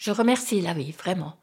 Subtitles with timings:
[0.00, 1.36] Je remercie la vie, vraiment.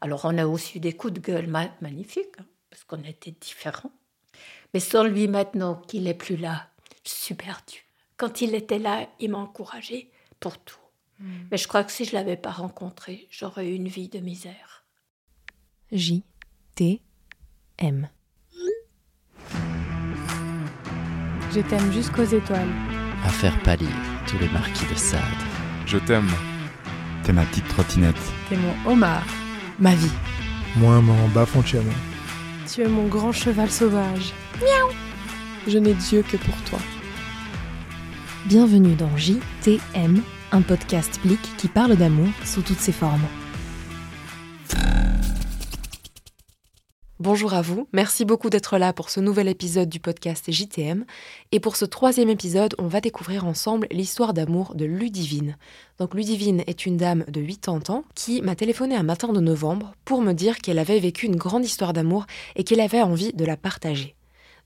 [0.00, 1.46] Alors, on a aussi eu des coups de gueule
[1.82, 3.92] magnifiques, hein, parce qu'on était différents.
[4.72, 6.70] Mais sans lui, maintenant qu'il n'est plus là,
[7.04, 7.84] je suis perdue.
[8.16, 10.10] Quand il était là, il m'a encouragée
[10.40, 10.78] pour tout.
[11.50, 14.86] Mais je crois que si je l'avais pas rencontré, j'aurais eu une vie de misère.
[15.92, 16.24] J
[16.76, 17.02] T
[17.76, 18.08] M.
[21.52, 22.72] Je t'aime jusqu'aux étoiles.
[23.22, 23.90] À faire pâlir
[24.26, 25.20] tous les marquis de Sade.
[25.84, 26.30] Je t'aime.
[27.28, 28.16] T'es ma petite trottinette.
[28.48, 29.26] T'es mon homard.
[29.78, 30.10] Ma vie.
[30.76, 31.90] Moi, mon bafontiano.
[32.66, 34.32] Tu es mon grand cheval sauvage.
[34.62, 34.88] Miaou.
[35.66, 36.78] Je n'ai Dieu que pour toi.
[38.46, 43.26] Bienvenue dans JTM, un podcast blic qui parle d'amour sous toutes ses formes.
[47.20, 51.04] Bonjour à vous, merci beaucoup d'être là pour ce nouvel épisode du podcast JTM.
[51.50, 55.56] Et pour ce troisième épisode, on va découvrir ensemble l'histoire d'amour de Ludivine.
[55.98, 59.94] Donc Ludivine est une dame de 80 ans qui m'a téléphoné un matin de novembre
[60.04, 63.44] pour me dire qu'elle avait vécu une grande histoire d'amour et qu'elle avait envie de
[63.44, 64.14] la partager.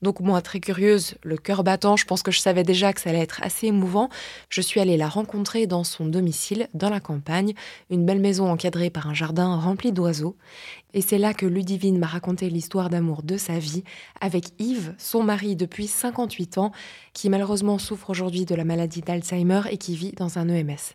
[0.02, 3.10] Donc moi, très curieuse, le cœur battant, je pense que je savais déjà que ça
[3.10, 4.08] allait être assez émouvant.
[4.50, 7.54] Je suis allée la rencontrer dans son domicile, dans la campagne,
[7.88, 10.36] une belle maison encadrée par un jardin rempli d'oiseaux.
[10.92, 13.84] Et c'est là que Ludivine m'a raconté l'histoire d'amour de sa vie
[14.20, 16.72] avec Yves, son mari depuis 58 ans,
[17.12, 20.94] qui malheureusement souffre aujourd'hui de la maladie d'Alzheimer et qui vit dans un EMS.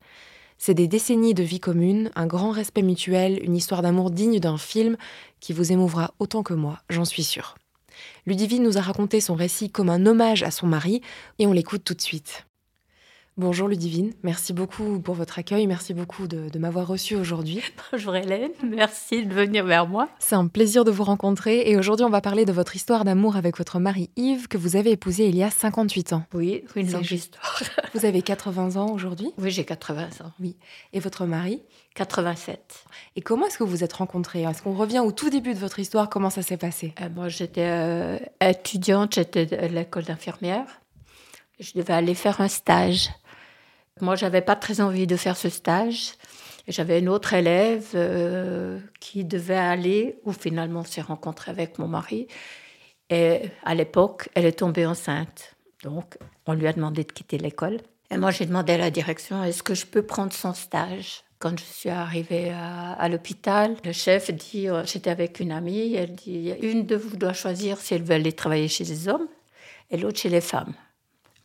[0.57, 4.57] C'est des décennies de vie commune, un grand respect mutuel, une histoire d'amour digne d'un
[4.57, 4.97] film
[5.39, 7.55] qui vous émouvra autant que moi, j'en suis sûre.
[8.27, 11.01] Ludivine nous a raconté son récit comme un hommage à son mari
[11.39, 12.45] et on l'écoute tout de suite.
[13.39, 17.61] Bonjour Ludivine, merci beaucoup pour votre accueil, merci beaucoup de, m'avoir reçue aujourd'hui.
[17.91, 20.09] Bonjour Hélène, merci de venir vers moi.
[20.17, 23.35] C'est un plaisir de vous rencontrer et aujourd'hui on va parler de votre histoire d'amour
[23.35, 26.23] avec votre mari Yves que vous avez épousé il y a 58 ans.
[26.33, 27.61] Oui, une longue histoire.
[27.93, 29.31] Vous avez 80 ans aujourd'hui?
[29.37, 30.31] Oui, j'ai 80 ans.
[30.39, 30.55] Oui.
[30.93, 31.61] Et votre mari?
[31.93, 32.85] 87.
[33.15, 34.43] Et comment est-ce que vous vous êtes rencontrés?
[34.43, 36.09] Est-ce qu'on revient au tout début de votre histoire?
[36.09, 36.93] Comment ça s'est passé?
[37.01, 40.65] Euh, Moi, j'étais euh, étudiante, j'étais à l'école d'infirmière.
[41.59, 43.09] Je devais aller faire un stage.
[44.01, 46.13] Moi, j'avais pas très envie de faire ce stage.
[46.67, 51.87] J'avais une autre élève euh, qui devait aller, où finalement on s'est rencontré avec mon
[51.87, 52.27] mari.
[53.09, 55.55] Et à l'époque, elle est tombée enceinte.
[55.83, 57.79] Donc, on lui a demandé de quitter l'école.
[58.11, 61.23] Et moi, j'ai demandé à la direction, est-ce que je peux prendre son stage?
[61.39, 66.15] Quand je suis arrivée à, l'hôpital, le chef dit, euh, j'étais avec une amie, elle
[66.15, 69.27] dit, une de vous doit choisir si elle veut aller travailler chez les hommes
[69.91, 70.73] et l'autre chez les femmes.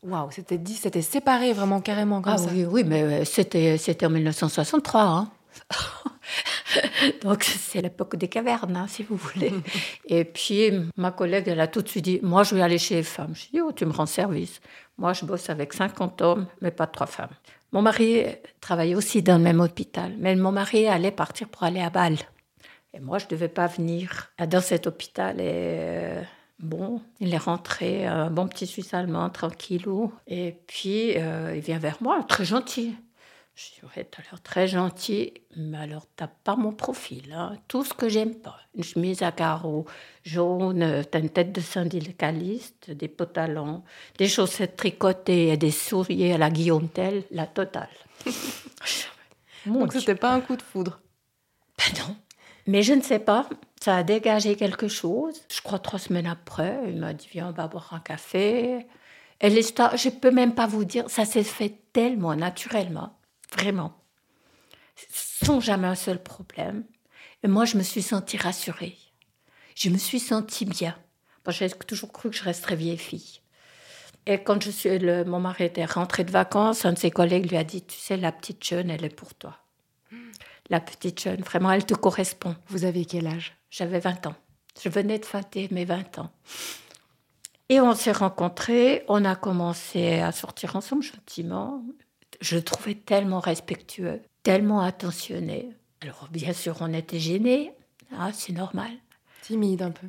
[0.02, 2.50] Waouh, c'était dit, c'était séparé vraiment carrément comme ah, ça.
[2.52, 5.00] Oui, oui, mais euh, c'était, c'était en 1963.
[5.00, 5.30] Hein.
[7.22, 9.52] Donc c'est l'époque des cavernes, hein, si vous voulez.
[10.06, 12.96] Et puis ma collègue, elle a tout de suite dit, moi je vais aller chez
[12.96, 13.34] les femmes.
[13.34, 14.60] Je dis, oh, tu me rends service.
[14.98, 17.34] Moi je bosse avec 50 hommes, mais pas trois femmes.
[17.70, 18.24] Mon mari
[18.60, 22.18] travaillait aussi dans le même hôpital, mais mon mari allait partir pour aller à Bâle.
[22.94, 25.40] Et moi, je ne devais pas venir dans cet hôpital.
[25.40, 26.22] Et euh,
[26.62, 30.12] bon, il est rentré, un bon petit Suisse allemand, tranquillou.
[30.26, 32.94] Et puis, euh, il vient vers moi, très gentil.
[33.54, 37.54] Je dis, ouais, t'as l'air très gentil, mais alors t'as pas mon profil, hein.
[37.68, 38.56] tout ce que j'aime pas.
[38.74, 39.84] Une chemise à carreaux
[40.24, 43.82] jaune, t'as une tête de syndicaliste, des pantalons,
[44.16, 47.90] des chaussettes tricotées et des souliers à la Guillaume Tell, la totale.
[49.66, 51.00] Donc c'était pas un coup de foudre?
[51.76, 52.16] Ben non.
[52.66, 53.48] Mais je ne sais pas,
[53.80, 55.42] ça a dégagé quelque chose.
[55.52, 58.86] Je crois trois semaines après, il m'a dit, viens, on va boire un café.
[59.40, 63.18] Et l'histoire, je peux même pas vous dire, ça s'est fait tellement naturellement
[63.52, 63.92] vraiment,
[65.10, 66.84] sans jamais un seul problème.
[67.42, 68.96] Et moi, je me suis sentie rassurée.
[69.74, 70.96] Je me suis sentie bien.
[71.48, 73.40] J'ai toujours cru que je resterais vieille fille.
[74.26, 77.50] Et quand je suis, le, mon mari était rentré de vacances, un de ses collègues
[77.50, 79.58] lui a dit, tu sais, la petite jeune, elle est pour toi.
[80.70, 82.56] La petite jeune, vraiment, elle te correspond.
[82.68, 83.56] Vous avez quel âge?
[83.70, 84.34] J'avais 20 ans.
[84.82, 86.30] Je venais de fêter mes 20 ans.
[87.68, 91.82] Et on s'est rencontrés, on a commencé à sortir ensemble gentiment
[92.42, 95.70] je le trouvais tellement respectueux, tellement attentionné.
[96.02, 97.72] Alors, bien sûr, on était gênés,
[98.18, 98.90] ah, c'est normal.
[99.42, 100.08] Timide un peu.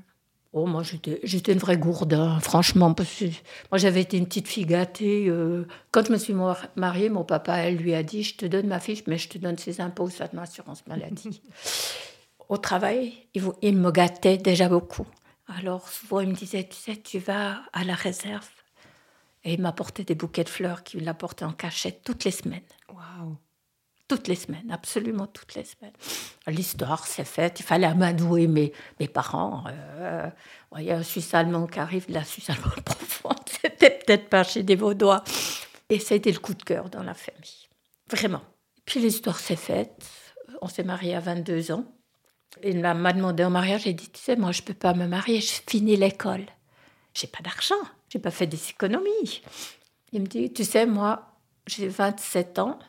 [0.54, 2.94] Oh, moi, j'étais une vraie gourde, hein, franchement.
[2.94, 3.26] Parce que
[3.72, 5.26] moi, j'avais été une petite fille gâtée.
[5.28, 5.66] Euh.
[5.90, 6.36] quand je me suis
[6.76, 9.40] mariée, mon papa, elle lui a dit Je te donne ma fiche, mais je te
[9.40, 11.42] donne ses impôts, ça de assurance maladie.
[12.50, 15.08] Au travail, il, il me gâtait déjà beaucoup.
[15.58, 18.48] Alors, souvent, il me disait Tu sais, tu vas à la réserve
[19.44, 22.62] et il m'apportait des bouquets de fleurs qu'il apportait en cachette toutes les semaines.
[22.90, 23.38] Waouh
[24.08, 25.94] Toutes les semaines, absolument toutes les semaines.
[26.48, 29.64] L'histoire s'est faite, il fallait amadouer mes, mes parents.
[30.78, 34.30] Il y a un Suisse allemand qui arrive, de la Suisse allemande profonde, c'était peut-être
[34.30, 35.24] pas chez des Vaudois.
[35.90, 37.70] Et ça a été le coup de cœur dans la famille,
[38.10, 38.42] vraiment.
[38.86, 40.04] Puis l'histoire s'est faite,
[40.62, 41.86] on s'est mariés à 22 ans.
[42.64, 45.08] Il m'a m'a demandé en mariage, j'ai dit, tu sais, moi, je peux pas me
[45.08, 46.46] marier, je finis l'école.
[47.14, 49.42] J'ai pas d'argent, j'ai pas fait des économies.
[50.12, 52.80] Il me dit, tu sais, moi, j'ai 27 ans,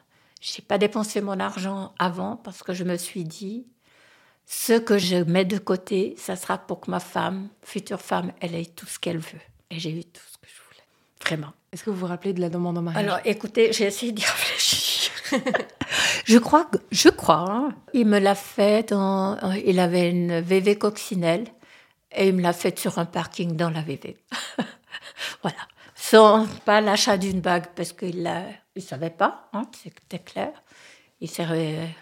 [0.45, 3.67] j'ai pas dépensé mon argent avant parce que je me suis dit,
[4.45, 8.55] ce que je mets de côté, ça sera pour que ma femme, future femme, elle
[8.55, 9.41] ait tout ce qu'elle veut.
[9.71, 10.85] Et j'ai eu tout ce que je voulais.
[11.25, 11.55] Vraiment.
[11.73, 13.03] Est-ce que vous vous rappelez de la demande en mariage?
[13.03, 15.13] Alors, écoutez, j'ai essayé d'y réfléchir.
[16.27, 17.47] je crois, je crois.
[17.51, 17.69] hein.
[17.95, 19.39] Il me l'a fait dans.
[19.65, 21.47] Il avait une VV coccinelle
[22.13, 24.19] et il me l'a fait sur un parking dans la VV.
[25.43, 25.57] voilà.
[25.95, 28.31] Sans pas l'achat d'une bague parce qu'il
[28.83, 30.51] ne savait pas, hein, c'était clair.
[31.21, 31.31] Il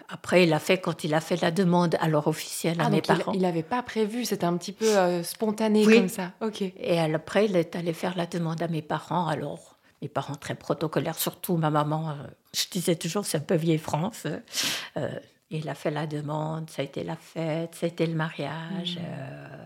[0.09, 2.97] Après, il l'a fait quand il a fait la demande alors officielle à Ah, mes
[2.97, 3.31] il- parents.
[3.33, 5.97] il n'avait pas prévu, c'était un petit peu euh, spontané Oui.
[5.99, 6.31] comme ça.
[6.41, 6.61] Ok.
[6.61, 9.27] Et après, il est allé faire la demande à mes parents.
[9.27, 12.09] Alors, mes parents très protocolaires, surtout ma maman.
[12.09, 12.13] euh,
[12.53, 14.27] je disais toujours, c'est un peu vieille France.
[14.97, 15.09] euh,
[15.51, 18.97] il a fait la demande, ça a été la fête, ça a été le mariage.
[18.99, 19.65] euh,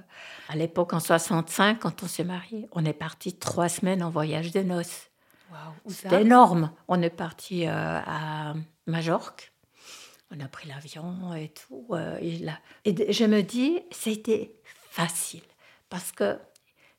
[0.49, 4.51] à l'époque, en 65, quand on s'est mariés, on est parti trois semaines en voyage
[4.51, 5.06] de noces.
[5.89, 6.09] Ça?
[6.09, 6.71] C'était énorme.
[6.87, 7.71] On est parti euh,
[8.05, 8.53] à
[8.85, 9.51] Majorque.
[10.31, 11.87] On a pris l'avion et tout.
[11.91, 14.53] euh, et, là- et je me dis, c'était
[14.89, 15.43] facile
[15.89, 16.37] parce que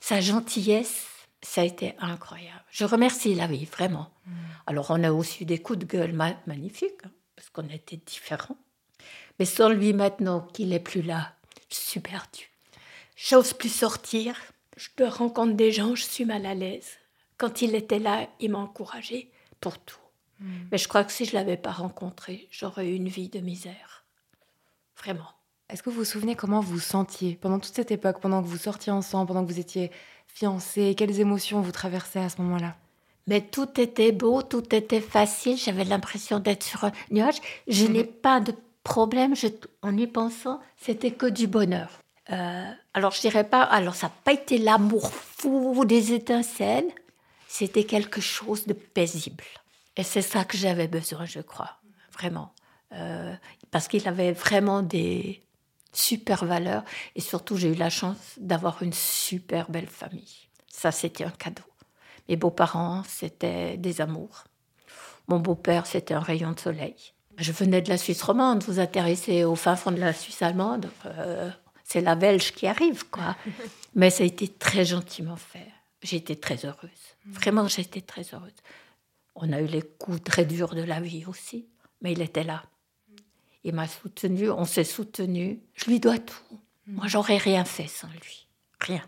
[0.01, 1.07] sa gentillesse,
[1.43, 2.63] ça a été incroyable.
[2.71, 4.11] Je remercie la vie, vraiment.
[4.67, 8.57] Alors, on a aussi des coups de gueule ma- magnifiques hein, parce qu'on était différents.
[9.39, 11.35] Mais sans lui maintenant qu'il n'est plus là,
[11.71, 12.51] je suis perdue.
[13.17, 14.37] J'ose plus sortir.
[14.77, 16.99] Je rencontre des gens, je suis mal à l'aise.
[17.39, 19.31] Quand il était là, il m'a encouragée
[19.61, 19.97] pour tout.
[20.71, 24.05] Mais je crois que si je l'avais pas rencontré, j'aurais eu une vie de misère.
[24.97, 25.27] Vraiment.
[25.69, 28.47] Est-ce que vous vous souvenez comment vous vous sentiez pendant toute cette époque, pendant que
[28.47, 29.91] vous sortiez ensemble, pendant que vous étiez
[30.29, 32.77] fiancés Quelles émotions vous traversez à ce moment-là?
[33.27, 35.57] Mais tout était beau, tout était facile.
[35.59, 37.37] J'avais l'impression d'être sur un nuage.
[37.67, 38.55] Je n'ai pas de
[38.85, 39.35] problème.
[39.35, 39.49] Je-
[39.83, 41.91] en y pensant, c'était que du bonheur.
[42.31, 43.63] Euh, alors, je dirais pas.
[43.63, 46.89] Alors, ça n'a pas été l'amour fou des étincelles.
[47.51, 49.45] C'était quelque chose de paisible.
[49.97, 51.79] Et c'est ça que j'avais besoin, je crois.
[52.13, 52.53] Vraiment.
[52.93, 53.35] Euh,
[53.71, 55.43] parce qu'il avait vraiment des
[55.93, 56.85] super valeurs.
[57.17, 60.49] Et surtout, j'ai eu la chance d'avoir une super belle famille.
[60.69, 61.65] Ça, c'était un cadeau.
[62.29, 64.45] Mes beaux-parents, c'était des amours.
[65.27, 66.95] Mon beau-père, c'était un rayon de soleil.
[67.39, 70.91] Je venais de la Suisse romande, vous atterrissez au fin fond de la Suisse allemande,
[71.07, 71.51] euh,
[71.85, 73.37] c'est la Belge qui arrive, quoi.
[73.95, 75.69] Mais ça a été très gentiment fait.
[76.01, 77.17] Été très heureuse.
[77.27, 78.55] Vraiment, j'ai été très heureuse.
[79.35, 81.67] On a eu les coups très durs de la vie aussi,
[82.01, 82.63] mais il était là.
[83.65, 85.59] Il m'a soutenue, on s'est soutenus.
[85.75, 86.59] Je lui dois tout.
[86.87, 88.47] Moi, j'aurais rien fait sans lui.
[88.81, 89.03] Rien.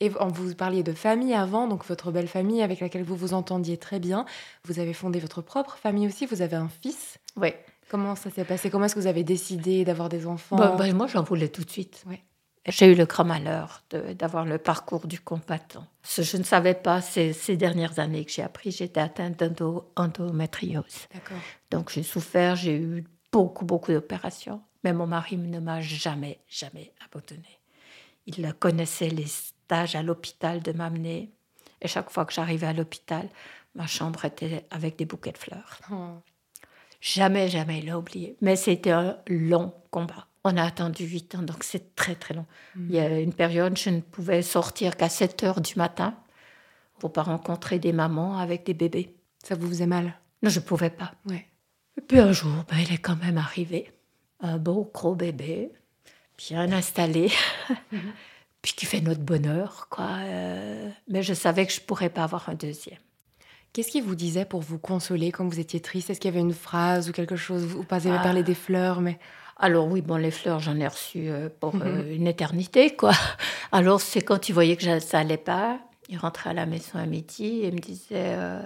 [0.00, 3.76] Et vous parliez de famille avant, donc votre belle famille avec laquelle vous vous entendiez
[3.76, 4.24] très bien.
[4.64, 7.18] Vous avez fondé votre propre famille aussi, vous avez un fils.
[7.36, 7.52] Oui.
[7.90, 8.70] Comment ça s'est passé?
[8.70, 10.56] Comment est-ce que vous avez décidé d'avoir des enfants?
[10.56, 12.02] Bah, bah, moi, j'en voulais tout de suite.
[12.06, 12.22] Ouais.
[12.66, 15.86] J'ai eu le grand malheur d'avoir le parcours du combattant.
[16.02, 21.08] Ce je ne savais pas ces, ces dernières années que j'ai appris, j'étais atteinte d'endométriose.
[21.70, 24.62] Donc j'ai souffert, j'ai eu beaucoup, beaucoup d'opérations.
[24.84, 27.60] Mais mon mari ne m'a jamais, jamais abandonné.
[28.26, 31.30] Il connaissait les stages à l'hôpital de m'amener.
[31.80, 33.28] Et chaque fois que j'arrivais à l'hôpital,
[33.74, 35.78] ma chambre était avec des bouquets de fleurs.
[35.90, 36.18] Oh.
[37.00, 38.36] Jamais, jamais il l'a oublié.
[38.40, 40.26] Mais c'était un long combat.
[40.44, 42.46] On a attendu huit ans, donc c'est très, très long.
[42.76, 46.14] Il y a une période, je ne pouvais sortir qu'à 7 heures du matin
[46.98, 49.14] pour pas rencontrer des mamans avec des bébés.
[49.44, 50.14] Ça vous faisait mal?
[50.42, 51.12] Non, je ne pouvais pas.
[51.26, 51.46] Ouais.
[51.98, 53.92] Et puis un jour, ben, il est quand même arrivé.
[54.40, 55.70] Un beau gros bébé,
[56.38, 57.30] bien installé,
[58.62, 60.08] puis qui fait notre bonheur, quoi.
[60.20, 62.98] Euh, mais je savais que je ne pourrais pas avoir un deuxième.
[63.72, 66.10] Qu'est-ce qu'il vous disait pour vous consoler quand vous étiez triste?
[66.10, 67.64] Est-ce qu'il y avait une phrase ou quelque chose?
[67.64, 68.22] Vous pas avez Ah.
[68.22, 69.18] parlé des fleurs, mais
[69.62, 73.12] Alors oui, bon, les fleurs, j'en ai reçu euh, pour euh, une éternité, quoi.
[73.72, 77.04] Alors c'est quand il voyait que ça allait pas, il rentrait à la maison à
[77.04, 78.62] midi et me disait, euh,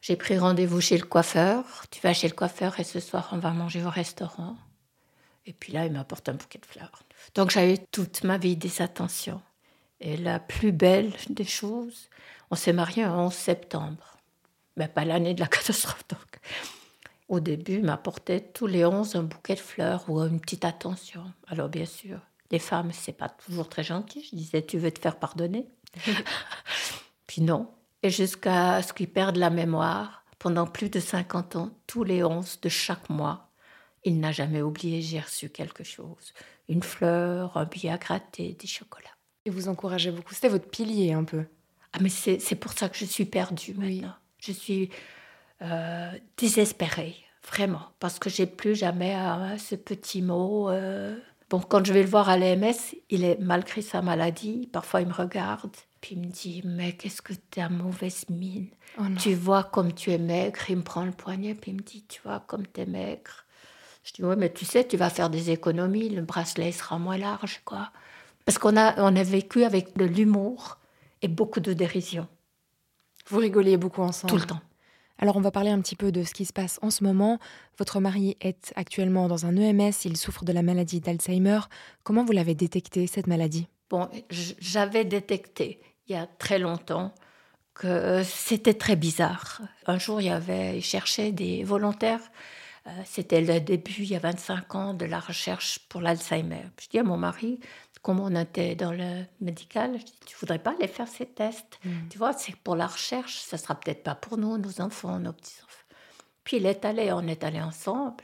[0.00, 3.38] j'ai pris rendez-vous chez le coiffeur, tu vas chez le coiffeur et ce soir on
[3.38, 4.56] va manger au restaurant.
[5.44, 7.02] Et puis là, il m'apporte un bouquet de fleurs.
[7.34, 9.42] Donc j'avais toute ma vie des attentions.
[10.00, 12.08] Et la plus belle des choses,
[12.52, 14.18] on s'est mariés le 11 septembre.
[14.76, 16.38] Mais pas l'année de la catastrophe, donc.
[17.28, 21.24] Au début, il m'apportait tous les 11 un bouquet de fleurs ou une petite attention.
[21.48, 22.20] Alors bien sûr,
[22.52, 24.22] les femmes, c'est pas toujours très gentil.
[24.30, 25.66] Je disais, tu veux te faire pardonner?
[27.26, 27.68] Puis non.
[28.02, 32.60] Et jusqu'à ce qu'ils perdent la mémoire, pendant plus de 50 ans, tous les 11
[32.60, 33.50] de chaque mois,
[34.04, 36.32] il n'a jamais oublié, j'ai reçu quelque chose.
[36.68, 39.08] Une fleur, un billet à gratter, des chocolats.
[39.44, 40.34] il vous encourageait beaucoup.
[40.34, 41.46] C'était votre pilier un peu.
[41.92, 44.00] Ah, mais c'est c'est pour ça que je suis perdue Oui.
[44.00, 44.14] maintenant.
[44.38, 44.90] Je suis
[45.62, 47.16] euh, désespérée,
[47.48, 50.68] Vraiment, parce que j'ai plus jamais euh, ce petit mot.
[50.68, 51.16] euh.
[51.48, 52.74] Bon, quand je vais le voir à l'EMS,
[53.08, 55.70] il est malgré sa maladie, parfois il me regarde,
[56.00, 58.66] puis il me dit Mais qu'est-ce que tu as mauvaise mine?
[58.98, 59.04] Oh.
[59.16, 60.58] Tu vois comme tu es maigre.
[60.68, 63.44] Il me prend le poignet, puis il me dit Tu vois comme tu es maigre.
[64.02, 67.16] Je dis Oui, mais tu sais, tu vas faire des économies, le bracelet sera moins
[67.18, 67.92] large, quoi.
[68.44, 70.78] Parce qu'on a, on a vécu avec de l'humour
[71.22, 72.26] et beaucoup de dérision,
[73.28, 74.32] Vous rigoliez beaucoup ensemble.
[74.32, 74.60] tout le temps.
[75.18, 77.38] Alors on va parler un petit peu de ce qui se passe en ce moment.
[77.78, 81.60] Votre mari est actuellement dans un EMS, il souffre de la maladie d'Alzheimer.
[82.02, 83.68] Comment vous l'avez détecté, cette maladie?
[83.88, 87.12] Bon, j'avais détecté il y a très longtemps
[87.74, 89.60] que c'était très bizarre.
[89.86, 92.20] Un jour, il y avait, il cherchait des volontaires.
[92.86, 96.62] Euh, C'était le début, il y a 25 ans, de la recherche pour l'Alzheimer.
[96.80, 97.60] Je dis à mon mari,
[98.06, 101.80] comme on était dans le médical, je dis, tu voudrais pas aller faire ces tests
[102.08, 105.32] Tu vois, c'est pour la recherche, ça sera peut-être pas pour nous, nos enfants, nos
[105.32, 105.88] petits-enfants.
[106.44, 108.22] Puis il est allé, on est allé ensemble.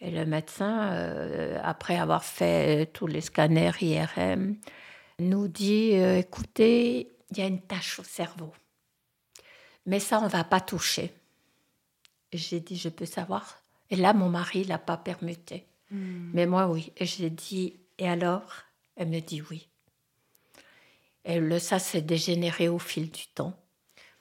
[0.00, 4.56] Et le médecin, euh, après avoir fait euh, tous les scanners IRM,
[5.18, 8.52] nous dit euh, écoutez, il y a une tache au cerveau.
[9.86, 11.10] Mais ça, on va pas toucher.
[12.34, 13.62] J'ai dit je peux savoir.
[13.88, 15.64] Et là, mon mari l'a pas permuté.
[15.90, 16.92] Mais moi, oui.
[16.98, 18.66] Et j'ai dit et alors?
[19.00, 19.66] Elle me dit oui.
[21.24, 23.54] Et le, ça s'est dégénéré au fil du temps.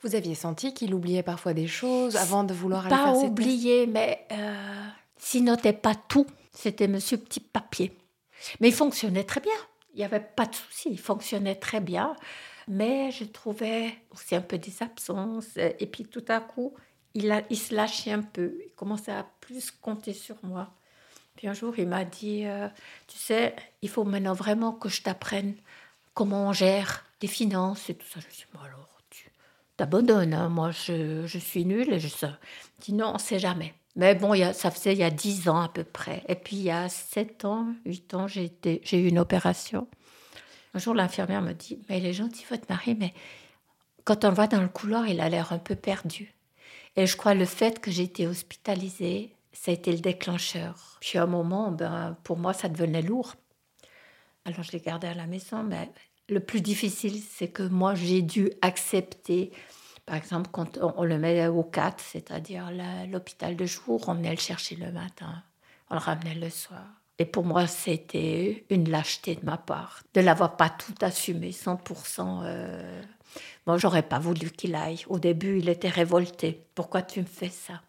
[0.01, 3.88] Vous aviez senti qu'il oubliait parfois des choses avant de vouloir aller Pas faire oublié,
[3.88, 7.91] mais euh, s'il notait pas tout, c'était Monsieur Petit Papier.
[8.62, 9.51] Mais il fonctionnait très bien.
[9.93, 10.88] Il n'y avait pas de souci.
[10.91, 12.15] Il fonctionnait très bien.
[12.69, 15.57] Mais je trouvais aussi un peu des absences.
[15.57, 16.74] Et puis tout à coup,
[17.15, 18.55] il, a, il se lâchait un peu.
[18.65, 20.74] Il commençait à plus compter sur moi.
[21.39, 22.67] Puis un jour, il m'a dit, euh,
[23.08, 25.55] tu sais, il faut maintenant vraiment que je t'apprenne
[26.13, 28.19] comment on gère les finances et tout ça.
[28.19, 29.31] Je me suis dit, Bon, alors, tu
[29.77, 30.34] t'abandonnes.
[30.34, 30.50] hein.
[30.50, 31.93] Moi, je, je suis nulle.
[31.93, 32.27] Et je sais.
[32.81, 33.74] Dis, non, on sait jamais.
[33.96, 36.25] Mais bon, il y a- ça faisait il y a 10 ans à peu près.
[36.27, 38.51] Et puis, il y a 7 ans, 8 ans, j'ai
[38.91, 39.88] eu une opération.
[40.74, 43.13] Un jour, l'infirmière me dit, mais il est gentil, votre mari, mais
[44.03, 46.34] quand on le voit dans le couloir, il a l'air un peu perdu.
[46.98, 50.98] Et je crois le fait que j'ai été hospitalisée, ça a été le déclencheur.
[51.01, 53.36] Puis à un moment, ben, pour moi, ça devenait lourd.
[54.46, 55.92] Alors je l'ai gardé à la maison, mais
[56.30, 59.51] le plus difficile, c'est que moi, j'ai dû accepter,
[60.06, 62.72] par exemple, quand on, le met au 4, c'est-à-dire
[63.10, 65.44] l'hôpital de jour, on venait le chercher le matin,
[65.89, 66.86] on le ramenait le soir.
[67.18, 72.44] Et pour moi, c'était une lâcheté de ma part, de l'avoir pas tout assumé, 100%.
[72.46, 73.01] Euh...
[73.68, 75.04] Moi, j'aurais pas voulu qu'il aille.
[75.10, 76.66] Au début, il était révolté.
[76.75, 77.82] Pourquoi tu me fais ça?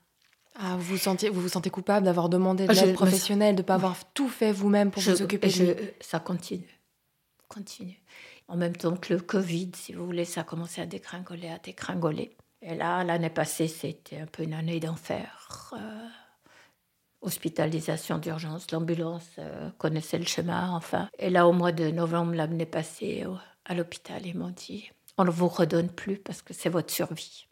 [0.62, 3.62] Ah, vous, vous, sentiez, vous vous sentez coupable d'avoir demandé de Je l'aide professionnelle, de
[3.62, 6.69] ne pas avoir tout fait vous-même pour Je- vous occuper de je- lui Ça continue.
[7.49, 7.99] Continue.
[8.49, 11.59] En même temps que le Covid, si vous voulez, ça a commencé à dégringoler, à
[11.59, 12.37] dégringoler.
[12.62, 15.73] Et là, l'année passée, c'était un peu une année d'enfer.
[15.73, 16.07] Euh,
[17.23, 21.09] hospitalisation d'urgence, l'ambulance euh, connaissait le chemin, enfin.
[21.19, 23.25] Et là, au mois de novembre, l'année passée,
[23.64, 27.47] à l'hôpital, ils m'ont dit on ne vous redonne plus parce que c'est votre survie.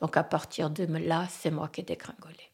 [0.00, 2.50] Donc à partir de là, c'est moi qui ai dégringolé.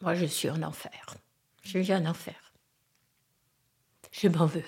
[0.00, 1.16] Moi, je suis en enfer.
[1.62, 2.52] Je vis en enfer.
[4.12, 4.64] Je m'en veux.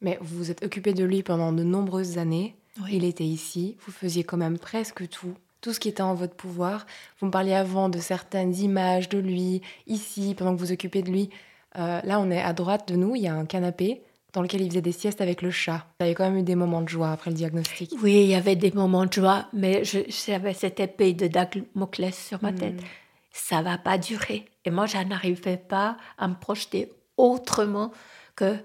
[0.00, 2.56] Mais vous vous êtes occupé de lui pendant de nombreuses années.
[2.82, 2.90] Oui.
[2.92, 3.76] Il était ici.
[3.84, 5.34] Vous faisiez quand même presque tout.
[5.60, 6.86] Tout ce qui était en votre pouvoir.
[7.18, 11.02] Vous me parliez avant de certaines images de lui, ici, pendant que vous vous occupez
[11.02, 11.30] de lui.
[11.76, 13.16] Euh, là, on est à droite de nous.
[13.16, 14.02] Il y a un canapé
[14.32, 15.86] dans lequel il faisait des siestes avec le chat.
[15.98, 17.92] Vous avez quand même eu des moments de joie après le diagnostic.
[18.02, 22.16] Oui, il y avait des moments de joie, mais je- j'avais cette épée de Damoclès
[22.16, 22.78] sur ma tête.
[23.32, 24.44] Ça va pas durer.
[24.64, 27.92] Et moi, je n'arrivais pas à me projeter autrement
[28.34, 28.56] que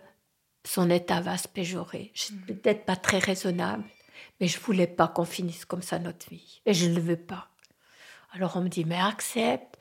[0.66, 2.12] son état va se péjorer.
[2.14, 3.84] Je suis peut-être pas très raisonnable,
[4.40, 6.62] mais je voulais pas qu'on finisse comme ça notre vie.
[6.66, 7.48] Et je ne le veux pas.
[8.34, 9.78] Alors on me dit, mais accepte.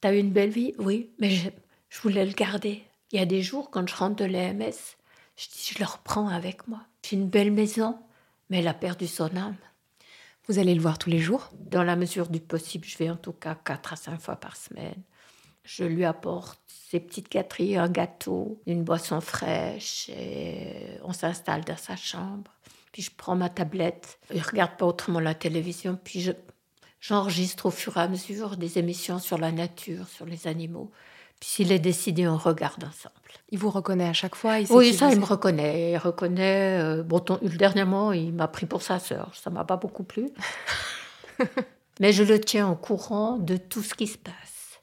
[0.00, 0.74] T'as eu une belle vie?
[0.78, 1.48] Oui, mais je,
[1.88, 2.84] je voulais le garder.
[3.12, 4.96] Il y a des jours, quand je rentre de l'EMS,
[5.36, 6.80] je dis, je le reprends avec moi.
[7.04, 7.98] J'ai une belle maison,
[8.50, 9.56] mais elle a perdu son âme.
[10.48, 11.50] Vous allez le voir tous les jours?
[11.54, 14.56] Dans la mesure du possible, je vais en tout cas 4 à 5 fois par
[14.56, 15.02] semaine.
[15.64, 21.76] Je lui apporte ses petites gâteries, un gâteau, une boisson fraîche, et on s'installe dans
[21.76, 22.52] sa chambre.
[22.92, 26.32] Puis je prends ma tablette, je regarde pas autrement la télévision, puis je,
[27.00, 30.90] j'enregistre au fur et à mesure des émissions sur la nature, sur les animaux.
[31.40, 33.14] Puis s'il est décidé, on regarde ensemble.
[33.50, 35.92] Il vous reconnaît à chaque fois il Oui, ça, il me reconnaît.
[35.92, 36.80] Il reconnaît.
[36.82, 39.32] euh, bon, ton- dernièrement, il m'a pris pour sa sœur.
[39.34, 40.30] Ça m'a pas beaucoup plu.
[42.00, 44.34] Mais je le tiens au courant de tout ce qui se passe.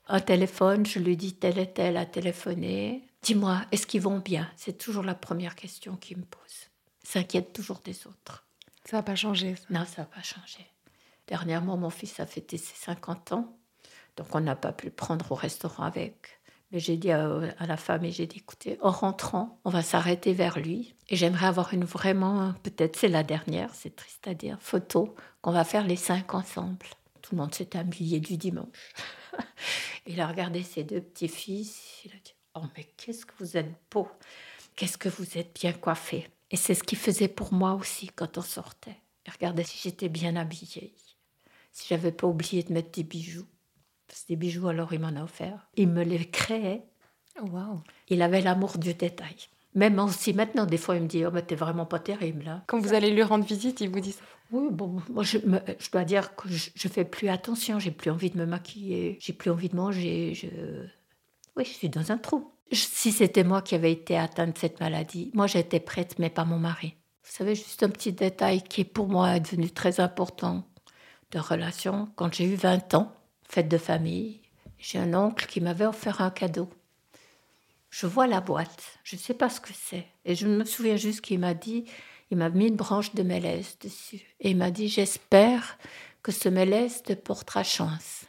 [0.08, 3.08] Un téléphone, je lui dis tel et tel a téléphoné.
[3.22, 4.50] Dis-moi, est-ce qu'ils vont bien?
[4.56, 6.70] C'est toujours la première question qu'il me pose.
[7.04, 8.46] Il s'inquiète toujours des autres.
[8.86, 9.56] Ça n'a pas changé.
[9.56, 9.64] ça.
[9.70, 10.66] Non, ça n'a pas changé.
[11.28, 13.58] Dernièrement, mon fils a fêté ses 50 ans.
[14.18, 16.40] Donc on n'a pas pu le prendre au restaurant avec.
[16.76, 20.60] J'ai dit à, la femme, et j'ai dit, écoutez, en rentrant, on va s'arrêter vers
[20.60, 20.96] lui.
[21.08, 25.52] Et j'aimerais avoir une vraiment, peut-être c'est la dernière, c'est triste à dire, photo, qu'on
[25.52, 26.88] va faire les cinq ensemble.
[27.22, 28.96] Tout le monde s'est habillé du dimanche.
[30.08, 33.72] il a regardé ses deux petits-fils, il a dit, oh mais qu'est-ce que vous êtes
[33.92, 34.08] beau,
[34.76, 36.28] qu'est-ce que vous êtes bien coiffés.
[36.50, 38.98] Et c'est ce qu'il faisait pour moi aussi quand on sortait.
[39.28, 40.96] Il regardait si j'étais bien habillée,
[41.72, 43.48] si j'avais pas oublié de mettre des bijoux.
[44.14, 45.68] Que des bijoux, alors il m'en a offert.
[45.76, 46.84] Il me les créait.
[47.42, 47.82] Wow.
[48.10, 49.36] Il avait l'amour du détail.
[49.74, 52.44] Même aussi maintenant, des fois, il me dit Oh, mais t'es vraiment pas terrible.
[52.46, 52.64] Là.
[52.68, 55.64] Quand vous allez lui rendre visite, il vous dit ça Oui, bon, moi, je, me-
[55.80, 57.80] je dois dire que je, je fais plus attention.
[57.80, 59.18] J'ai plus envie de me maquiller.
[59.20, 60.36] J'ai plus envie de manger.
[60.36, 60.48] Je...
[61.56, 62.52] Oui, je suis dans un trou.
[62.72, 66.46] Si c'était moi qui avais été atteinte de cette maladie, moi, j'étais prête, mais pas
[66.46, 66.96] mon mari.
[67.24, 70.68] Vous savez, juste un petit détail qui est pour moi devenu très important
[71.32, 72.10] de relation.
[72.16, 73.12] Quand j'ai eu 20 ans,
[73.54, 74.42] fête de famille,
[74.80, 76.70] j'ai un oncle qui m'avait offert un cadeau.
[77.92, 80.08] Je vois la boîte, je ne sais pas ce que c'est.
[80.26, 81.86] Et je me souviens juste qu'il m'a dit,
[82.32, 84.24] il m'a mis une branche de mélèze dessus.
[84.40, 85.78] Et il m'a dit, j'espère
[86.24, 88.26] que ce mélèze te portera chance.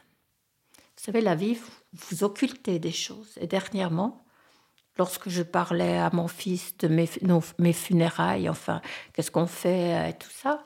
[0.77, 1.57] Vous savez, la vie,
[1.91, 3.35] vous, occultez des choses.
[3.41, 4.23] Et dernièrement,
[4.97, 7.09] lorsque je parlais à mon fils de mes,
[7.57, 8.79] mes funérailles, enfin,
[9.13, 10.65] qu'est-ce qu'on fait euh, et tout ça,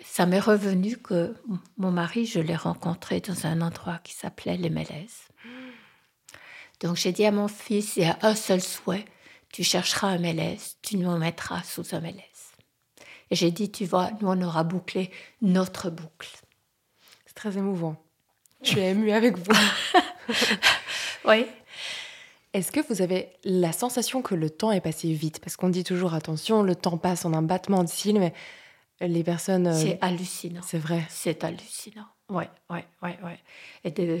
[0.00, 1.34] ça m'est revenu que
[1.78, 5.28] mon mari, je l'ai rencontré dans un endroit qui s'appelait les Mélèzes.
[6.80, 9.06] Donc j'ai dit à mon fils, il y a un seul souhait,
[9.50, 12.22] tu chercheras un mélèze, tu nous mettras sous un mélèze.
[13.30, 15.10] Et j'ai dit, tu vois, nous on aura bouclé
[15.40, 16.28] notre boucle.
[17.24, 17.96] C'est très émouvant.
[18.62, 19.52] Je suis émue avec vous.
[21.24, 21.44] Oui.
[22.52, 25.40] Est-ce que vous avez la sensation que le temps est passé vite?
[25.40, 28.32] Parce qu'on dit toujours attention, le temps passe en un battement de cils, mais
[29.00, 29.66] les personnes.
[29.66, 30.60] euh, C'est hallucinant.
[30.64, 31.02] C'est vrai.
[31.08, 32.06] C'est hallucinant.
[32.28, 33.38] Ouais, ouais, ouais, ouais.
[33.84, 34.20] Et de-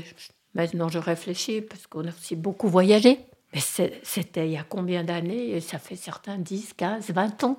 [0.54, 3.18] maintenant, je réfléchis parce qu'on a aussi beaucoup voyagé.
[3.54, 5.50] Mais c'était il y a combien d'années?
[5.56, 7.58] Et Ça fait certains 10, 15, 20 ans.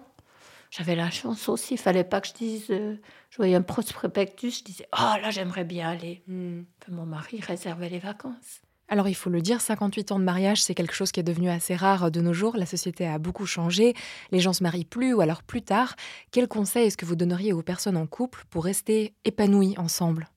[0.70, 1.76] J'avais la chance aussi.
[1.76, 2.66] Il fallait pas que je dise.
[2.72, 2.96] euh,
[3.30, 6.24] je voyais un prospectus, je disais Oh là, j'aimerais bien aller.
[6.28, 6.64] Hmm.
[6.90, 8.62] Mon mari réservait les vacances.
[8.88, 11.50] Alors il faut le dire, 58 ans de mariage, c'est quelque chose qui est devenu
[11.50, 12.56] assez rare de nos jours.
[12.56, 13.94] La société a beaucoup changé,
[14.32, 15.96] les gens se marient plus ou alors plus tard.
[16.32, 20.30] Quel conseil est-ce que vous donneriez aux personnes en couple pour rester épanouies ensemble?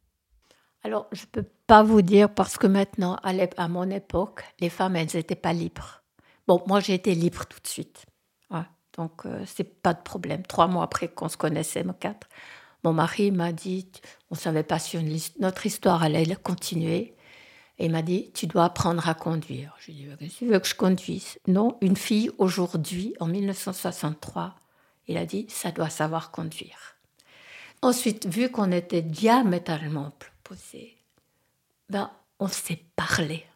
[0.83, 4.71] Alors, je ne peux pas vous dire parce que maintenant, à, à mon époque, les
[4.71, 6.03] femmes, elles n'étaient pas libres.
[6.49, 8.07] Bon, moi, j'ai été libre tout de suite.
[8.97, 10.43] Donc, euh, c'est pas de problème.
[10.43, 12.29] Trois mois après qu'on se connaissait, nos quatre,
[12.85, 13.89] mon mari m'a dit,
[14.31, 14.99] on ne savait pas si
[15.39, 17.15] notre histoire allait continuer.
[17.81, 19.75] Et il m'a dit, tu dois apprendre à conduire.
[19.81, 21.39] Je lui ai dit, tu veux que je conduise?
[21.49, 24.55] Non, une fille, aujourd'hui, en 1963,
[25.09, 26.97] il a dit, ça doit savoir conduire.
[27.81, 30.13] Ensuite, vu qu'on était diamétralement
[30.45, 30.99] opposés,
[31.89, 33.47] ben, on s'est parlé.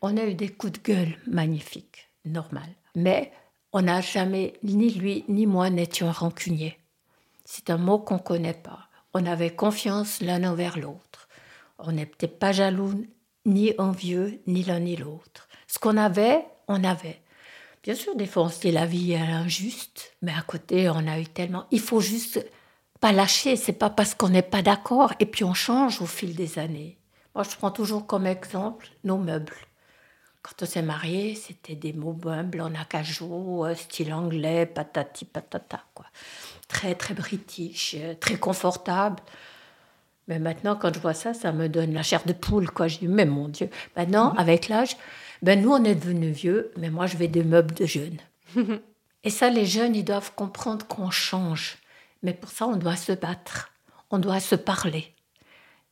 [0.00, 2.68] On a eu des coups de gueule magnifiques, normal.
[2.94, 3.32] Mais
[3.72, 6.78] on n'a jamais, ni lui ni moi, n'étions rancuniers.
[7.44, 8.88] C'est un mot qu'on ne connaît pas.
[9.12, 11.28] On avait confiance l'un envers l'autre.
[11.78, 12.94] On n'était pas jaloux,
[13.46, 15.48] ni envieux, ni l'un ni l'autre.
[15.66, 17.20] Ce qu'on avait, on avait.
[17.82, 21.06] Bien sûr, des fois, on se dit la vie est injuste, mais à côté, on
[21.06, 21.66] a eu tellement.
[21.70, 22.44] Il faut juste
[23.00, 23.56] pas lâcher.
[23.56, 26.98] C'est pas parce qu'on n'est pas d'accord et puis on change au fil des années.
[27.34, 29.56] Moi, je prends toujours comme exemple nos meubles.
[30.42, 36.06] Quand on s'est mariés, c'était des meubles en acajou, euh, style anglais, patati patata, quoi.
[36.66, 39.22] Très, très british, euh, très confortable.
[40.30, 42.86] Mais maintenant, quand je vois ça, ça me donne la chair de poule, quoi.
[42.86, 43.68] Je dis, mais mon Dieu.
[43.96, 44.96] Maintenant, avec l'âge,
[45.42, 48.18] ben nous, on est devenus vieux, mais moi, je vais des meubles de jeunes.
[49.24, 51.78] Et ça, les jeunes, ils doivent comprendre qu'on change.
[52.22, 53.72] Mais pour ça, on doit se battre.
[54.12, 55.12] On doit se parler.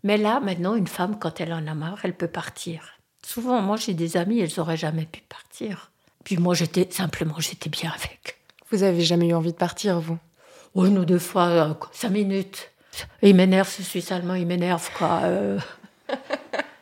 [0.05, 2.93] Mais là, maintenant, une femme, quand elle en a marre, elle peut partir.
[3.27, 5.91] Souvent, moi, j'ai des amis, elles n'auraient jamais pu partir.
[6.23, 8.39] Puis moi, j'étais simplement, j'étais bien avec.
[8.71, 10.19] Vous avez jamais eu envie de partir, vous?
[10.77, 12.71] Oui, nous, deux fois, euh, cinq minutes.
[13.23, 15.21] Il m'énerve, ce Suisse allemand, il m'énerve, quoi.
[15.25, 15.59] euh.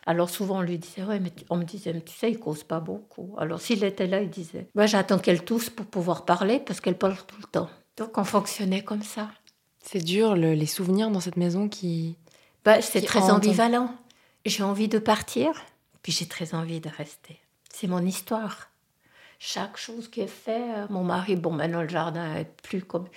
[0.09, 2.39] Alors souvent, on lui disait, ouais, mais tu- on me disait, mais tu sais, il
[2.39, 3.35] cause pas beaucoup.
[3.39, 6.97] Alors s'il était là, il disait, ouais, j'attends qu'elle tousse pour pouvoir parler, parce qu'elle
[6.97, 7.69] parle tout le temps.
[7.97, 9.31] Donc on fonctionnait comme ça.
[9.83, 12.17] C'est dur, le- les souvenirs dans cette maison qui...
[12.65, 13.95] Bah, c'est très ambivalent.
[14.45, 15.51] J'ai envie de partir,
[16.03, 17.41] puis j'ai très envie de rester.
[17.73, 18.71] C'est mon histoire.
[19.39, 23.09] Chaque chose qui est faite, mon mari, bon, maintenant le jardin est plus comme.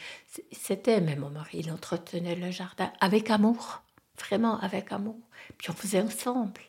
[0.51, 3.81] C'était, mais mon mari, il entretenait le jardin avec amour,
[4.17, 5.19] vraiment avec amour.
[5.57, 6.61] Puis on faisait ensemble.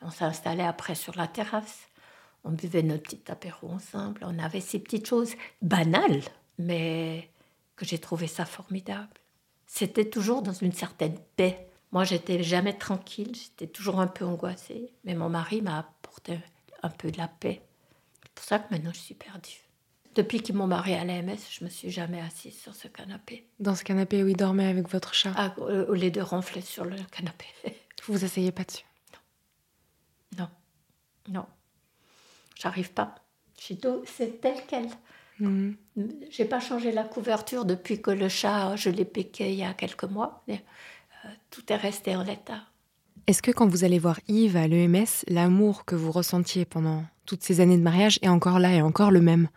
[0.00, 1.88] On s'est installé après sur la terrasse.
[2.44, 4.20] On buvait notre petit apéro ensemble.
[4.24, 6.22] On avait ces petites choses banales,
[6.58, 7.30] mais
[7.76, 9.20] que j'ai trouvé ça formidable.
[9.66, 11.68] C'était toujours dans une certaine paix.
[11.92, 14.92] Moi, j'étais jamais tranquille, j'étais toujours un peu angoissée.
[15.04, 16.38] Mais mon mari m'a apporté
[16.82, 17.62] un peu de la paix.
[18.34, 19.60] C'est pour ça que maintenant, je suis perdue.
[20.14, 23.48] Depuis que mon mari à l'AMS, je me suis jamais assise sur ce canapé.
[23.58, 26.84] Dans ce canapé où il dormait avec votre chat Ah, au lieu de ronfler sur
[26.84, 27.46] le canapé.
[28.06, 28.84] Vous vous asseyez pas dessus
[30.38, 30.48] Non.
[31.28, 31.46] Non.
[32.54, 33.14] J'arrive pas.
[33.56, 34.88] C'est tel quel.
[35.40, 35.76] Mhm.
[36.30, 39.74] J'ai pas changé la couverture depuis que le chat, je l'ai piqué il y a
[39.74, 40.44] quelques mois.
[40.46, 40.62] Mais,
[41.24, 42.62] euh, tout est resté en l'état.
[43.26, 47.42] Est-ce que quand vous allez voir Yves à l'EMS, l'amour que vous ressentiez pendant toutes
[47.42, 49.48] ces années de mariage est encore là et encore le même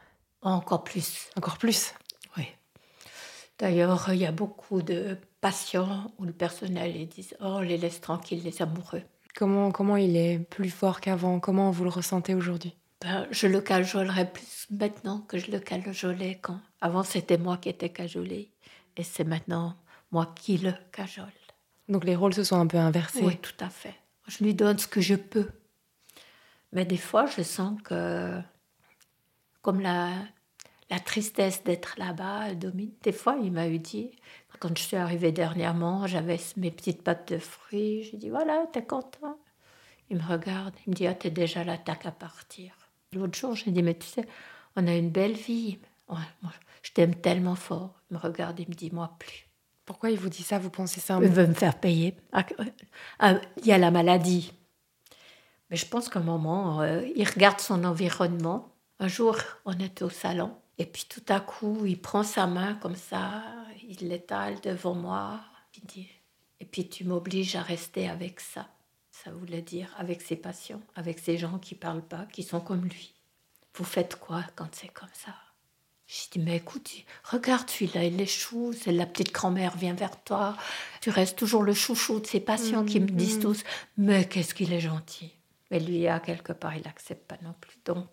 [0.42, 1.30] Encore plus.
[1.36, 1.94] Encore plus
[2.38, 2.48] Oui.
[3.60, 7.78] D'ailleurs, il y a beaucoup de patients ou le personnel ils disent Oh, on les
[7.78, 9.04] laisse tranquilles, les amoureux.
[9.36, 11.40] Comment, comment il est plus fort qu'avant?
[11.40, 12.76] Comment vous le ressentez aujourd'hui?
[13.02, 16.60] Ben, je le cajolerai plus maintenant que je le cajolais quand.
[16.82, 18.52] Avant, c'était moi qui étais cajolée.
[18.96, 19.76] Et c'est maintenant
[20.12, 21.26] moi qui le cajole.
[21.88, 23.94] Donc les rôles se sont un peu inversés Oui, tout à fait.
[24.28, 25.48] Je lui donne ce que je peux.
[26.74, 28.40] Mais des fois, je sens que,
[29.62, 30.12] comme la,
[30.90, 32.92] la tristesse d'être là-bas domine.
[33.04, 34.12] Des fois, il m'a eu dit,
[34.60, 38.04] quand je suis arrivée dernièrement, j'avais mes petites pâtes de fruits.
[38.04, 39.38] J'ai dit, voilà, t'es content
[40.10, 42.74] Il me regarde, il me dit, ah, t'es déjà là, t'as qu'à partir.
[43.14, 44.26] L'autre jour, j'ai dit, mais tu sais,
[44.76, 45.80] on a une belle vie.
[46.10, 48.02] Ouais, moi, je t'aime tellement fort.
[48.10, 49.46] Il me regarde, il me dit, moi plus.
[49.86, 50.60] Pourquoi il vous dit ça?
[50.60, 52.16] Vous pensez ça Il veut me faire payer.
[52.34, 52.46] Ah,
[53.20, 54.54] ah, Il y a la maladie.
[55.70, 58.74] Mais je pense qu'à un moment, euh, il regarde son environnement.
[59.00, 60.56] Un jour, on était au salon.
[60.78, 63.44] Et puis tout à coup, il prend sa main comme ça,
[63.88, 65.40] il l'étale devant moi.
[65.76, 66.08] Il dit,
[66.60, 68.68] et puis tu m'obliges à rester avec ça.
[69.12, 72.86] Ça voulait dire avec ses patients, avec ces gens qui parlent pas, qui sont comme
[72.86, 73.14] lui.
[73.76, 75.34] Vous faites quoi quand c'est comme ça?
[76.08, 76.90] J'ai dit, mais écoute,
[77.24, 80.56] regarde celui-là, il échoue, c'est la petite grand-mère vient vers toi.
[81.02, 83.64] Tu restes toujours le chouchou de ses patients qui me disent tous,
[83.98, 85.37] mais qu'est-ce qu'il est gentil.
[85.72, 87.78] Mais lui, à quelque part, il n'accepte pas non plus.
[87.86, 88.08] Donc,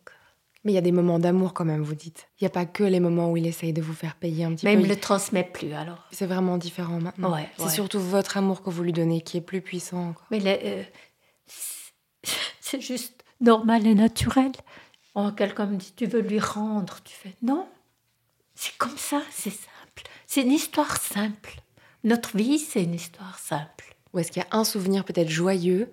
[0.65, 2.27] Mais il y a des moments d'amour quand même, vous dites.
[2.41, 4.55] Il n'y a pas que les moments où il essaye de vous faire payer un
[4.55, 4.85] petit mais il peu.
[4.85, 6.07] me le transmet plus alors.
[6.11, 7.33] C'est vraiment différent maintenant.
[7.33, 7.71] Ouais, C'est ouais.
[7.71, 10.15] surtout votre amour que vous lui donnez qui est plus puissant.
[10.15, 10.27] quoi.
[10.31, 10.83] Mais euh,
[11.47, 11.93] c'est-
[12.61, 14.53] c'est juste normal et naturel.
[15.15, 16.99] Oh, Quelqu'un me dit, tu veux lui rendre.
[17.05, 17.69] Tu fais, non,
[18.57, 20.03] c'est comme ça, c'est simple.
[20.27, 21.61] C'est une histoire simple.
[22.03, 23.95] Notre vie, c'est une histoire simple.
[24.13, 25.93] Ou est-ce qu'il y a un souvenir peut-être joyeux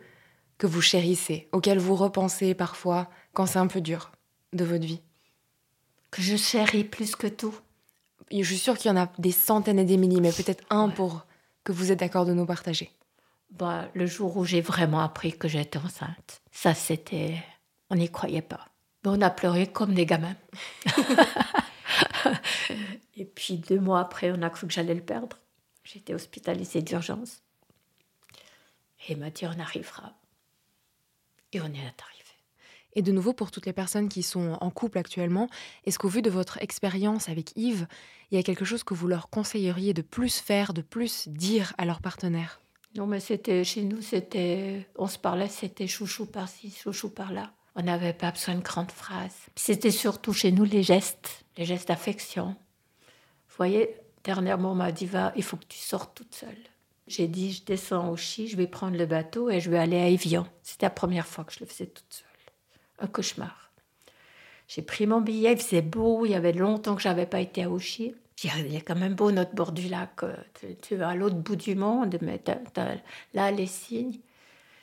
[0.61, 4.11] que vous chérissez, auquel vous repensez parfois quand c'est un peu dur
[4.53, 5.01] de votre vie
[6.11, 7.55] Que je chéris plus que tout.
[8.31, 10.89] Je suis sûre qu'il y en a des centaines et des milliers, mais peut-être un
[10.89, 10.93] Ouais.
[10.93, 11.25] pour
[11.63, 12.91] que vous êtes d'accord de nous partager.
[13.49, 17.43] Bah, le jour où j'ai vraiment appris que j'étais enceinte, ça c'était.
[17.89, 18.67] On n'y croyait pas.
[19.03, 20.35] Mais on a pleuré comme des gamins.
[23.17, 25.39] Et puis deux mois après, on a cru que j'allais le perdre.
[25.83, 27.41] J'étais hospitalisée d'urgence.
[29.07, 30.13] Et il m'a dit on arrivera.
[31.53, 32.21] Et on y est arrivé.
[32.93, 35.49] Et de nouveau, pour toutes les personnes qui sont en couple actuellement,
[35.85, 37.87] est-ce qu'au vu de votre expérience avec Yves,
[38.29, 41.73] il y a quelque chose que vous leur conseilleriez de plus faire, de plus dire
[41.77, 42.59] à leur partenaire?
[42.95, 44.85] Non, mais c'était chez nous, c'était.
[44.97, 47.53] On se parlait, c'était chouchou par-ci, chouchou par-là.
[47.75, 49.47] On n'avait pas besoin de grandes phrases.
[49.55, 52.47] C'était surtout chez nous les gestes, les gestes d'affection.
[52.47, 56.57] Vous voyez, dernièrement, on m'a dit va, il faut que tu sortes toute seule.
[57.11, 59.97] J'ai dit je descends au Chi, je vais prendre le bateau et je vais aller
[59.99, 60.47] à Evian.
[60.63, 62.27] C'était la première fois que je le faisais toute seule.
[62.99, 63.71] Un cauchemar.
[64.67, 67.63] J'ai pris mon billet, il faisait beau, il y avait longtemps que j'avais pas été
[67.63, 67.69] à
[68.63, 70.23] dit, il est quand même beau notre bord du lac.
[70.23, 72.39] euh, Tu, tu es à l'autre bout du monde, mais
[73.33, 74.19] là les signes.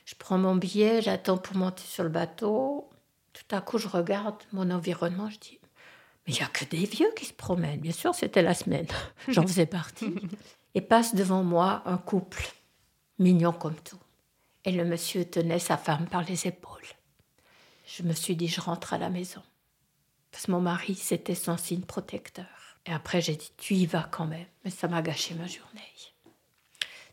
[0.05, 2.89] Je prends mon billet, j'attends pour monter sur le bateau.
[3.33, 5.59] Tout à coup, je regarde mon environnement, je dis,
[6.27, 7.79] mais il n'y a que des vieux qui se promènent.
[7.79, 8.87] Bien sûr, c'était la semaine,
[9.27, 10.13] j'en faisais partie.
[10.75, 12.43] Et passe devant moi un couple,
[13.17, 13.99] mignon comme tout.
[14.65, 16.85] Et le monsieur tenait sa femme par les épaules.
[17.85, 19.41] Je me suis dit, je rentre à la maison.
[20.31, 22.45] Parce que mon mari, c'était son signe protecteur.
[22.85, 24.45] Et après, j'ai dit, tu y vas quand même.
[24.63, 25.81] Mais ça m'a gâché ma journée.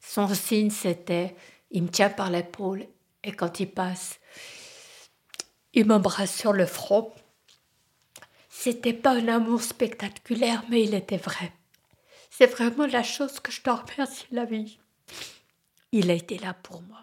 [0.00, 1.34] Son signe, c'était,
[1.70, 2.86] il me tient par l'épaule
[3.24, 4.20] et quand il passe,
[5.72, 7.12] il m'embrasse sur le front.
[8.48, 11.52] C'était pas un amour spectaculaire, mais il était vrai.
[12.38, 14.78] C'est vraiment la chose que je te remercie la vie.
[15.90, 17.00] Il a été là pour moi.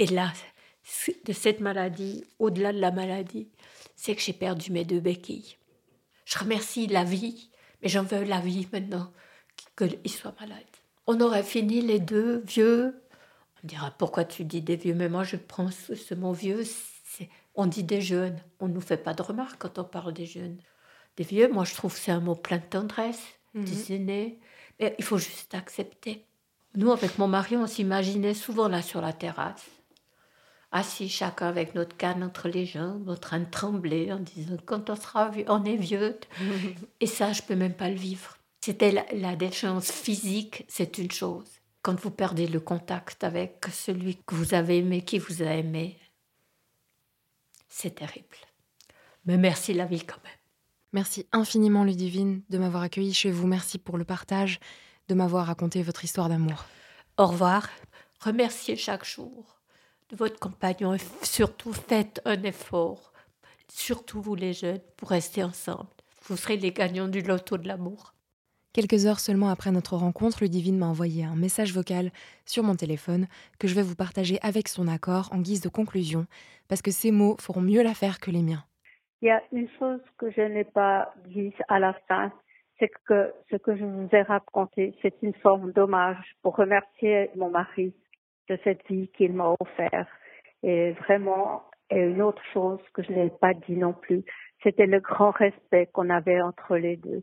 [0.00, 0.32] Et là,
[1.24, 3.52] de cette maladie, au-delà de la maladie,
[3.94, 5.58] c'est que j'ai perdu mes deux béquilles.
[6.24, 7.50] Je remercie la vie,
[7.80, 9.12] mais j'en veux la vie maintenant
[9.76, 10.58] qu'il soit malade.
[11.06, 13.00] On aurait fini les deux vieux.
[13.62, 16.64] On dira pourquoi tu dis des vieux, mais moi je prends ce, mot vieux.
[17.54, 18.40] On dit des jeunes.
[18.58, 20.58] On ne nous fait pas de remarques quand on parle des jeunes.
[21.16, 23.22] Des vieux, moi je trouve c'est un mot plein de tendresse,
[23.54, 24.38] aînés.
[24.80, 26.24] Mais il faut juste accepter.
[26.74, 29.66] Nous, avec mon mari, on s'imaginait souvent là sur la terrasse,
[30.70, 34.88] assis chacun avec notre canne entre les jambes, en train de trembler, en disant quand
[34.88, 36.18] on sera vieux, on est vieux.
[37.00, 38.38] Et ça, je peux même pas le vivre.
[38.64, 41.48] C'était la, la déchéance physique, c'est une chose.
[41.82, 45.98] Quand vous perdez le contact avec celui que vous avez aimé, qui vous a aimé,
[47.68, 48.36] c'est terrible.
[49.26, 50.41] Mais merci la vie quand même.
[50.92, 53.46] Merci infiniment Ludivine de m'avoir accueilli chez vous.
[53.46, 54.60] Merci pour le partage,
[55.08, 56.66] de m'avoir raconté votre histoire d'amour.
[57.16, 57.68] Au revoir.
[58.20, 59.58] Remerciez chaque jour
[60.10, 63.12] de votre compagnon et surtout faites un effort,
[63.68, 65.88] surtout vous les jeunes, pour rester ensemble.
[66.26, 68.14] Vous serez les gagnants du loto de l'amour.
[68.72, 72.12] Quelques heures seulement après notre rencontre, Ludivine m'a envoyé un message vocal
[72.46, 73.26] sur mon téléphone
[73.58, 76.26] que je vais vous partager avec son accord en guise de conclusion,
[76.68, 78.64] parce que ces mots feront mieux l'affaire que les miens.
[79.22, 82.32] Il y a une chose que je n'ai pas dite à la fin,
[82.80, 87.48] c'est que ce que je vous ai raconté, c'est une forme d'hommage pour remercier mon
[87.48, 87.94] mari
[88.48, 90.08] de cette vie qu'il m'a offerte.
[90.64, 94.24] Et vraiment, et une autre chose que je n'ai pas dit non plus,
[94.64, 97.22] c'était le grand respect qu'on avait entre les deux.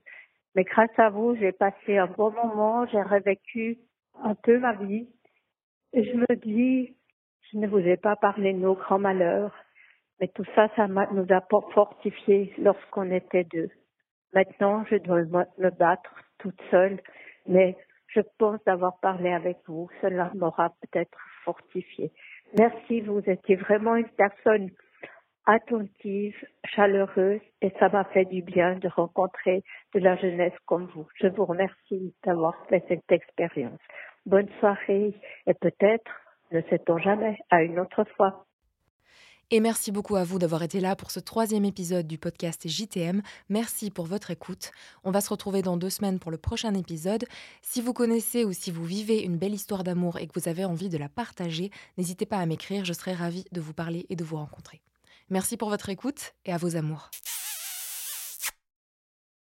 [0.55, 3.77] Mais grâce à vous, j'ai passé un bon moment, j'ai revécu
[4.23, 5.09] un peu ma vie.
[5.91, 6.95] Et je me dis,
[7.51, 9.53] je ne vous ai pas parlé de nos grands malheurs,
[10.19, 11.41] mais tout ça, ça nous a
[11.73, 13.69] fortifiés lorsqu'on était deux.
[14.33, 16.99] Maintenant, je dois me battre toute seule,
[17.47, 17.75] mais
[18.07, 19.89] je pense d'avoir parlé avec vous.
[20.01, 22.11] Cela m'aura peut-être fortifié.
[22.57, 24.69] Merci, vous étiez vraiment une personne
[25.45, 29.63] attentive, chaleureuse et ça m'a fait du bien de rencontrer
[29.95, 31.07] de la jeunesse comme vous.
[31.15, 33.79] Je vous remercie d'avoir fait cette expérience.
[34.25, 35.15] Bonne soirée
[35.47, 36.11] et peut-être,
[36.51, 38.45] ne sait-on jamais, à une autre fois.
[39.51, 43.23] Et merci beaucoup à vous d'avoir été là pour ce troisième épisode du podcast JTM.
[43.49, 44.69] Merci pour votre écoute.
[45.03, 47.25] On va se retrouver dans deux semaines pour le prochain épisode.
[47.63, 50.65] Si vous connaissez ou si vous vivez une belle histoire d'amour et que vous avez
[50.65, 54.15] envie de la partager, n'hésitez pas à m'écrire, je serai ravie de vous parler et
[54.15, 54.81] de vous rencontrer.
[55.31, 57.09] Merci pour votre écoute et à vos amours.